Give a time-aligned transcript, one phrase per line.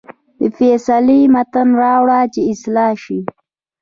[0.39, 3.19] د فیصلې متن راوړه چې اصلاح شي.